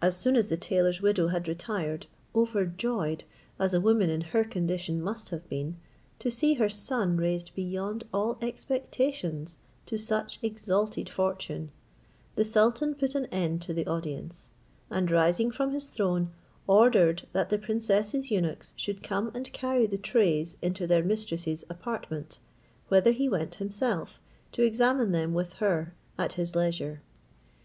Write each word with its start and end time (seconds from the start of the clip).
As 0.00 0.16
soon 0.16 0.36
as 0.36 0.48
the 0.48 0.56
tailor's 0.56 1.02
widow 1.02 1.26
had 1.26 1.48
retired, 1.48 2.06
overjoyed 2.36 3.24
as 3.58 3.74
a 3.74 3.80
woman 3.80 4.10
in 4.10 4.20
her 4.20 4.44
condition 4.44 5.02
must 5.02 5.30
have 5.30 5.48
been, 5.48 5.76
to 6.20 6.30
see 6.30 6.54
her 6.54 6.68
son 6.68 7.16
raised 7.16 7.52
beyond 7.56 8.04
all 8.14 8.38
expectations 8.40 9.56
to 9.86 9.98
such 9.98 10.38
exalted 10.40 11.08
fortune, 11.08 11.72
the 12.36 12.44
sultan 12.44 12.94
put 12.94 13.16
an 13.16 13.26
end 13.32 13.60
to 13.62 13.74
the 13.74 13.88
audience; 13.88 14.52
and 14.88 15.10
rising 15.10 15.50
from 15.50 15.72
his 15.72 15.88
throne, 15.88 16.30
ordered 16.68 17.26
that 17.32 17.50
the 17.50 17.58
princess's 17.58 18.30
eunuchs 18.30 18.72
should 18.76 19.02
come 19.02 19.32
and 19.34 19.52
carry 19.52 19.86
the 19.88 19.98
trays 19.98 20.56
into 20.62 20.86
their 20.86 21.02
mistress's 21.02 21.64
apartment, 21.68 22.38
whither 22.86 23.10
he 23.10 23.28
went 23.28 23.56
himself 23.56 24.20
to 24.52 24.62
examine 24.62 25.10
them 25.10 25.34
with 25.34 25.54
her 25.54 25.92
at 26.16 26.34
his 26.34 26.54
leisure. 26.54 27.02